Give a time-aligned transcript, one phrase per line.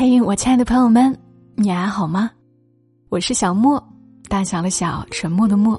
[0.00, 1.12] 嘿，我亲爱的朋友们，
[1.56, 2.30] 你还好吗？
[3.08, 3.82] 我是小莫，
[4.28, 5.76] 大小的小，沉默的默，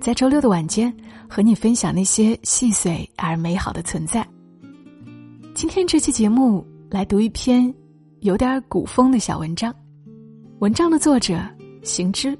[0.00, 0.90] 在周六的晚间
[1.28, 4.26] 和你分享那些细碎而美好的存在。
[5.54, 7.70] 今天这期节目来读一篇
[8.20, 9.70] 有点古风的小文章，
[10.60, 11.38] 文章的作者
[11.82, 12.34] 行之，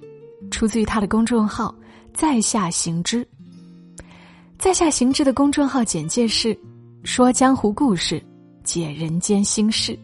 [0.50, 1.74] 出自于他的公众号
[2.14, 3.28] “在下行之”。
[4.58, 6.58] 在下行之的公众号简介是：
[7.04, 8.18] 说江湖故事，
[8.64, 9.94] 解人间心事。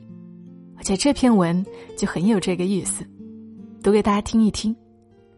[0.77, 1.65] 而且这篇文
[1.97, 3.05] 就很有这个意思，
[3.83, 4.75] 读给大家听一听。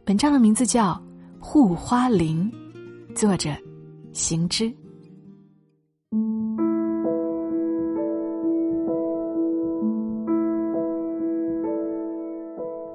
[0.06, 0.92] 文章的名字叫
[1.40, 2.50] 《护花林》，
[3.14, 3.50] 作者
[4.12, 4.72] 行之。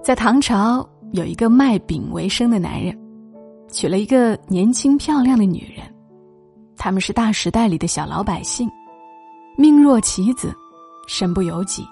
[0.03, 2.97] 在唐朝，有一个卖饼为生的男人，
[3.69, 5.85] 娶了一个年轻漂亮的女人。
[6.75, 8.67] 他们是大时代里的小老百姓，
[9.57, 10.51] 命若棋子，
[11.07, 11.85] 身不由己。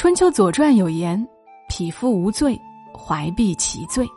[0.00, 1.28] 春秋左传有言
[1.68, 2.58] ：“匹夫无罪，
[2.98, 4.08] 怀璧其罪。”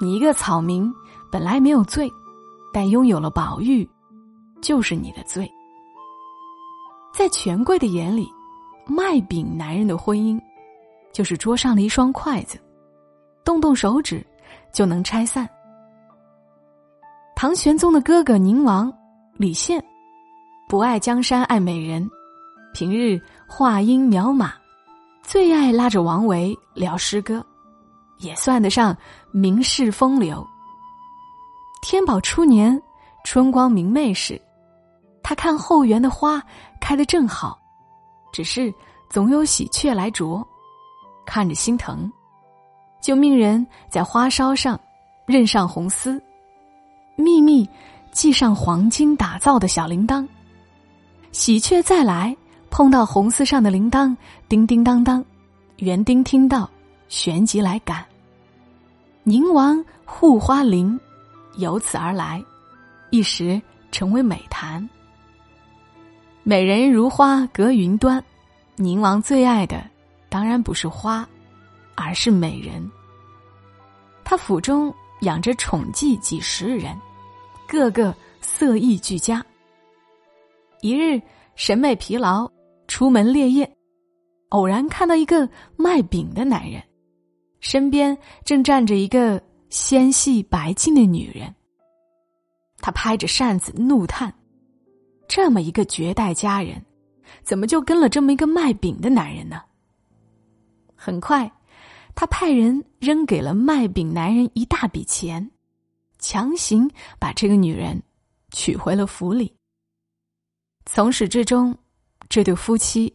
[0.00, 0.90] 你一个草民
[1.30, 2.10] 本来没有罪，
[2.72, 3.86] 但拥有了宝玉，
[4.62, 5.46] 就是你的罪。
[7.12, 8.26] 在权贵的眼里，
[8.86, 10.40] 卖饼男人的婚姻，
[11.12, 12.58] 就是桌上的一双筷子，
[13.44, 14.26] 动动手指
[14.72, 15.46] 就能拆散。
[17.36, 18.90] 唐玄宗的哥哥宁王
[19.34, 19.84] 李宪，
[20.70, 22.08] 不爱江山爱美人，
[22.72, 24.54] 平日话音描马，
[25.30, 27.46] 最爱拉着王维聊诗歌，
[28.18, 28.96] 也算得上
[29.30, 30.44] 名士风流。
[31.82, 32.82] 天宝初年，
[33.22, 34.42] 春光明媚时，
[35.22, 36.42] 他看后园的花
[36.80, 37.56] 开得正好，
[38.32, 38.74] 只是
[39.08, 40.44] 总有喜鹊来啄，
[41.24, 42.10] 看着心疼，
[43.00, 44.76] 就命人在花梢上
[45.26, 46.20] 任上红丝。
[47.14, 47.68] 秘密
[48.10, 50.26] 系上黄金打造的小铃铛，
[51.30, 52.36] 喜鹊再来
[52.70, 54.16] 碰到红丝上的铃铛，
[54.48, 55.24] 叮叮当当，
[55.76, 56.70] 园丁听到，
[57.08, 58.04] 旋即来赶。
[59.22, 60.98] 宁王护花铃，
[61.56, 62.42] 由此而来，
[63.10, 63.60] 一时
[63.90, 64.88] 成为美谈。
[66.42, 68.24] 美人如花隔云端，
[68.76, 69.84] 宁王最爱的
[70.28, 71.28] 当然不是花，
[71.94, 72.90] 而是美人。
[74.24, 76.96] 他府中养着宠妓几十人。
[77.70, 79.40] 个个色艺俱佳。
[80.80, 81.22] 一日
[81.54, 82.50] 审美疲劳，
[82.90, 83.76] 出门猎艳，
[84.48, 86.82] 偶然看到一个卖饼的男人，
[87.60, 91.54] 身边正站着一个纤细白净的女人。
[92.78, 94.34] 他拍着扇子怒叹
[95.28, 96.84] ：“这么一个绝代佳人，
[97.44, 99.62] 怎么就跟了这么一个卖饼的男人呢？”
[100.96, 101.48] 很快，
[102.16, 105.48] 他派人扔给了卖饼男人一大笔钱。
[106.18, 106.90] 强行
[107.20, 108.02] 把这个女人
[108.50, 109.54] 娶回了府里。
[110.84, 111.74] 从始至终，
[112.30, 113.12] 这对夫妻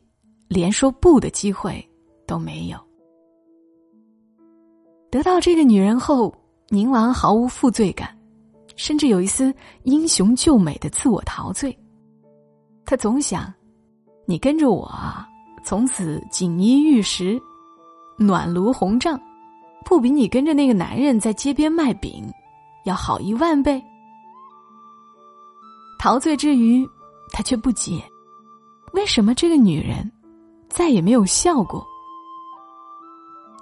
[0.49, 1.83] 连说不的机会
[2.27, 2.77] 都没有。
[5.09, 6.35] 得到这个女人后，
[6.67, 8.13] 宁王毫无负罪感，
[8.75, 11.75] 甚至有一丝英雄救美的自我陶醉。
[12.85, 13.51] 他总想：
[14.25, 14.91] 你跟着我，
[15.63, 17.41] 从此锦衣玉食，
[18.17, 19.17] 暖炉红帐，
[19.85, 22.29] 不比你跟着那个男人在街边卖饼。
[22.83, 23.81] 要好一万倍。
[25.97, 26.87] 陶醉之余，
[27.31, 28.03] 他却不解，
[28.95, 30.09] 为什么这个女人
[30.69, 31.85] 再也没有笑过。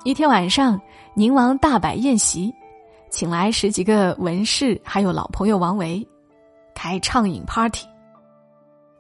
[0.04, 0.80] 一天晚上，
[1.16, 2.54] 宁王大摆宴席，
[3.10, 6.08] 请来十几个文士，还有老朋友王维，
[6.76, 7.84] 开畅饮 party。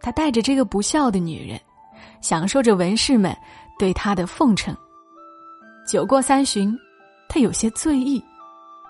[0.02, 1.62] 他带着这个不孝的女人，
[2.20, 3.38] 享受着文士们
[3.78, 4.76] 对他的奉承。
[5.88, 6.76] 酒过三巡，
[7.30, 8.24] 他有些醉意。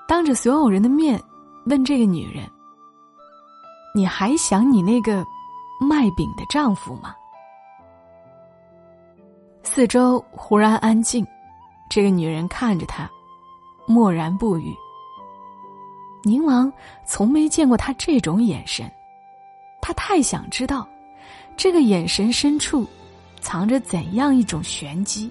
[0.08, 1.22] 当着所有人的面，
[1.66, 2.50] 问这个女人
[3.94, 5.26] ：“你还想你那个
[5.82, 7.14] 卖饼的丈夫吗？”
[9.76, 11.26] 四周忽然安静，
[11.90, 13.10] 这个女人看着他，
[13.88, 14.72] 默然不语。
[16.22, 16.72] 宁王
[17.08, 18.88] 从没见过他这种眼神，
[19.82, 20.88] 他太想知道，
[21.58, 22.88] 这个眼神深处
[23.42, 25.28] 藏着怎样一种玄机。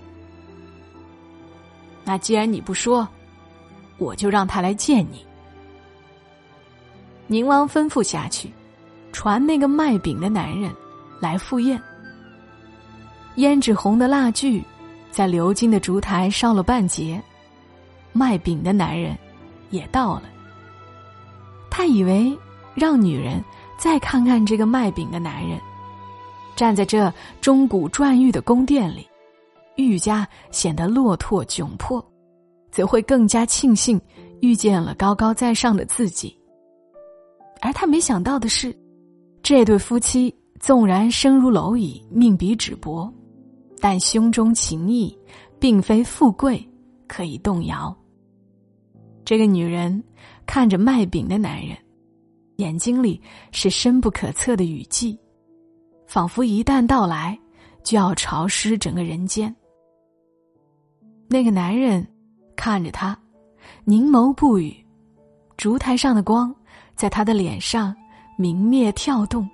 [2.02, 3.08] 那既然你不说。
[3.98, 5.24] 我就让他来见你。
[7.28, 8.50] 宁王吩咐下去，
[9.12, 10.74] 传那个卖饼的男人
[11.20, 11.80] 来赴宴。
[13.36, 14.62] 胭脂红的蜡炬
[15.10, 17.22] 在鎏金的烛台烧了半截，
[18.12, 19.16] 卖饼的男人
[19.70, 20.24] 也到了。
[21.70, 22.36] 他以为
[22.74, 23.42] 让女人
[23.78, 25.58] 再看看这个卖饼的男人，
[26.54, 29.08] 站在这钟鼓馔玉的宫殿里，
[29.76, 32.04] 愈加显得落拓窘迫。
[32.70, 34.00] 则会更加庆幸
[34.40, 36.34] 遇见了高高在上的自己。
[37.60, 38.74] 而他没想到的是，
[39.42, 43.12] 这对夫妻纵然生如蝼蚁，命比纸薄，
[43.82, 45.18] 但胸中情意，
[45.58, 46.64] 并非富贵
[47.08, 47.92] 可以动摇。
[49.24, 50.00] 这个女人
[50.46, 51.76] 看着卖饼的男人，
[52.58, 53.20] 眼睛里
[53.50, 55.18] 是深不可测的雨季，
[56.06, 57.36] 仿佛一旦到来，
[57.82, 59.52] 就要潮湿整个人间。
[61.26, 62.06] 那个男人
[62.54, 63.18] 看着她，
[63.84, 64.72] 凝眸不语，
[65.56, 66.54] 烛台上的光
[66.94, 67.92] 在他的脸上
[68.38, 69.48] 明灭跳动，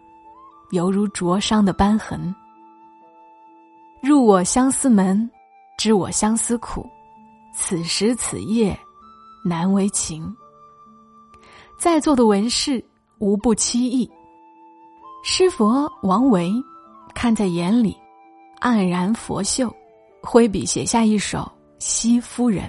[0.73, 2.35] 犹如灼伤的斑痕。
[4.03, 5.29] 入我相思门，
[5.77, 6.87] 知我相思苦，
[7.55, 8.79] 此时此夜。
[9.45, 10.37] 难为情。
[11.79, 12.85] 在座的文士
[13.19, 14.11] 无不凄意。
[15.23, 16.53] 诗佛王维
[17.15, 17.97] 看在眼里，
[18.61, 19.75] 黯然佛袖，
[20.23, 21.39] 挥笔写下一首
[21.79, 22.65] 《西夫人》，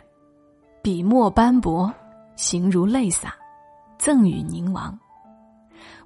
[0.82, 1.92] 笔墨斑驳，
[2.36, 3.36] 形如泪洒，
[3.98, 4.98] 赠与宁王。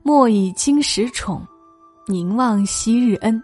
[0.01, 1.45] 莫以今时宠，
[2.07, 3.41] 凝望昔日恩。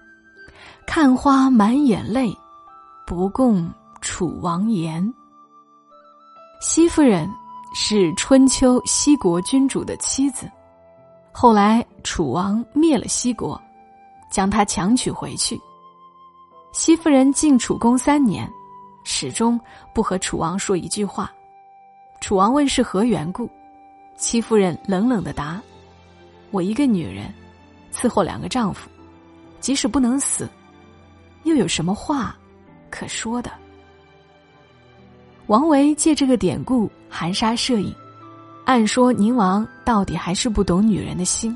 [0.91, 2.35] 看花满眼泪，
[3.05, 3.71] 不共
[4.01, 5.13] 楚王言。
[6.61, 7.29] 西夫人
[7.75, 10.49] 是春秋西国君主的妻子，
[11.31, 13.61] 后来楚王灭了西国，
[14.31, 15.61] 将她强娶回去。
[16.73, 18.51] 西夫人进楚宫三年，
[19.03, 19.61] 始终
[19.93, 21.31] 不和楚王说一句话。
[22.19, 23.47] 楚王问是何缘故，
[24.17, 25.61] 戚夫人冷冷的答
[26.49, 27.31] ：“我一个女人，
[27.93, 28.89] 伺候两个丈夫，
[29.59, 30.49] 即使不能死，
[31.43, 32.35] 又有什么话
[32.89, 33.51] 可说的？”
[35.47, 37.93] 王维借这个典故含沙射影，
[38.65, 41.55] 暗说宁王到底还是不懂女人的心，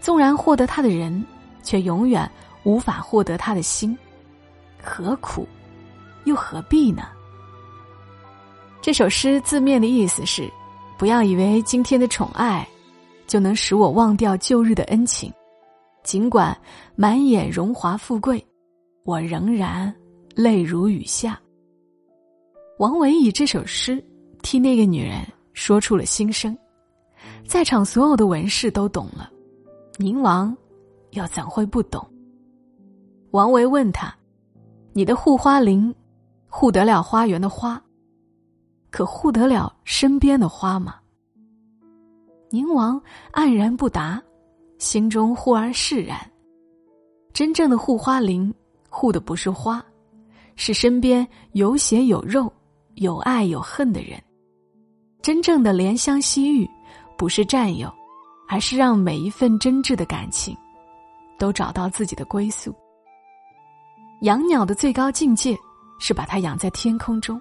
[0.00, 1.24] 纵然获得她的人，
[1.62, 2.28] 却永远
[2.64, 3.96] 无法获得她的心，
[4.82, 5.46] 何苦，
[6.24, 7.04] 又何必呢？
[8.82, 10.50] 这首诗字面的意思是：
[10.98, 12.66] 不要以为今天的宠爱，
[13.28, 15.32] 就能使我忘掉旧日的恩情，
[16.02, 16.56] 尽管
[16.96, 18.44] 满眼荣华富贵，
[19.06, 19.94] 我仍然
[20.34, 21.40] 泪如雨下。
[22.80, 24.04] 王维以这首诗
[24.42, 26.58] 替那个女人说出了心声，
[27.46, 29.30] 在场所有的文士都懂了，
[29.96, 30.54] 宁王
[31.12, 32.04] 又怎会不懂？
[33.30, 34.12] 王维问他
[34.92, 35.94] ：“你的护花林，
[36.48, 37.80] 护得了花园的花，
[38.90, 40.96] 可护得了身边的花吗？”
[42.50, 43.00] 宁王
[43.32, 44.20] 黯然不答，
[44.78, 46.18] 心中忽而释然。
[47.32, 48.52] 真正的护花林，
[48.96, 49.84] 护的不是花，
[50.56, 52.50] 是身边有血有肉。
[52.94, 54.18] 有爱有恨的人，
[55.20, 56.66] 真正的怜香惜玉，
[57.18, 57.92] 不是占有，
[58.48, 60.56] 而是让每一份真挚的感情，
[61.38, 62.74] 都找到自己的归宿。
[64.22, 65.54] 养鸟的最高境界
[65.98, 67.38] 是把它养在天空中，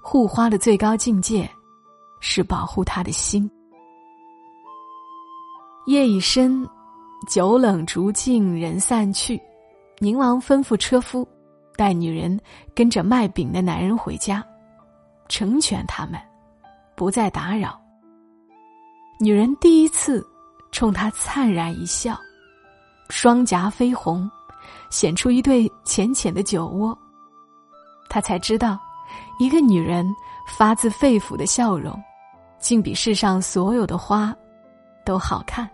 [0.00, 1.50] 护花的最高境界
[2.20, 3.50] 是保护它的心。
[5.86, 6.64] 夜已深，
[7.26, 9.42] 酒冷烛尽，人散去，
[9.98, 11.26] 宁王吩咐车夫，
[11.76, 12.38] 带女人
[12.74, 14.44] 跟着卖饼的男人回家。
[15.28, 16.20] 成全他们，
[16.94, 17.80] 不再打扰。
[19.18, 20.24] 女人第一次
[20.70, 22.16] 冲他灿然一笑，
[23.08, 24.30] 双颊绯红，
[24.90, 26.96] 显出一对浅浅的酒窝。
[28.08, 28.78] 他才知道，
[29.40, 30.06] 一个女人
[30.46, 32.00] 发自肺腑的笑容，
[32.60, 34.32] 竟比世上所有的花
[35.04, 35.68] 都好看。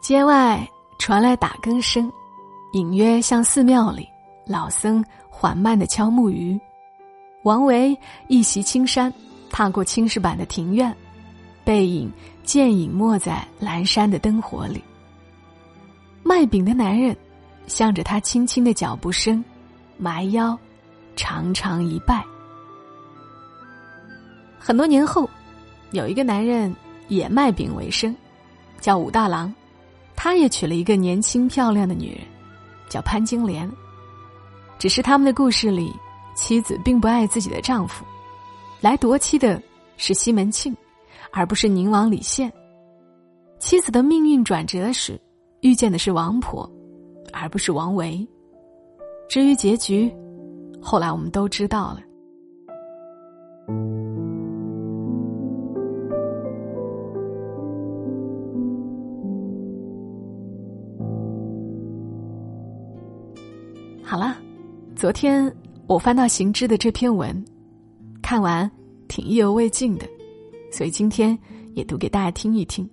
[0.00, 0.68] 街外
[0.98, 2.10] 传来打更声，
[2.72, 4.08] 隐约像寺庙里
[4.46, 6.58] 老僧缓慢的敲木鱼。
[7.42, 7.96] 王维
[8.28, 9.12] 一袭青衫，
[9.50, 10.94] 踏过青石板的庭院，
[11.64, 12.10] 背影
[12.42, 14.82] 渐隐没在阑珊的灯火里。
[16.24, 17.16] 卖饼的男人，
[17.68, 19.44] 向着他轻轻的脚步声，
[19.96, 20.58] 埋腰，
[21.14, 22.24] 长长一拜。
[24.58, 25.30] 很多年后，
[25.92, 26.74] 有一个男人
[27.06, 28.12] 也卖饼为生，
[28.80, 29.54] 叫武大郎，
[30.16, 32.20] 他也娶了一个年轻漂亮的女人，
[32.88, 33.70] 叫潘金莲。
[34.78, 35.92] 只是他们的故事里。
[36.38, 38.04] 妻子并不爱自己的丈夫，
[38.82, 39.58] 来夺妻的
[39.96, 40.76] 是西门庆，
[41.32, 42.52] 而不是宁王李宪。
[43.58, 45.18] 妻子的命运转折时，
[45.62, 46.70] 遇见的是王婆，
[47.32, 48.28] 而不是王维。
[49.30, 50.14] 至于结局，
[50.78, 52.00] 后来我们都知道了。
[64.08, 64.36] 好了，
[64.94, 65.52] 昨天。
[65.88, 67.44] 我翻到行知的这篇文，
[68.22, 68.68] 看完
[69.06, 70.06] 挺意犹未尽的，
[70.72, 71.36] 所以今天
[71.74, 72.88] 也读给大家听一听。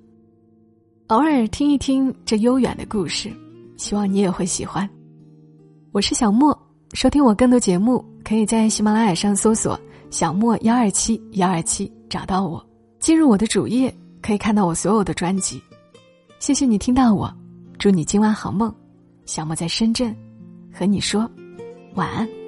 [1.07, 3.31] 偶尔听一听这悠远的故事，
[3.77, 4.87] 希望你也会喜欢。
[5.91, 6.55] 我是小莫，
[6.93, 9.79] 收听我更多节目，可以在喜马拉雅上搜索
[10.09, 12.63] “小莫幺二七幺二七”找到我。
[12.99, 13.91] 进入我的主页，
[14.21, 15.61] 可以看到我所有的专辑。
[16.39, 17.31] 谢谢你听到我，
[17.77, 18.73] 祝你今晚好梦。
[19.25, 20.15] 小莫在深圳，
[20.73, 21.29] 和你说
[21.93, 22.42] 晚安。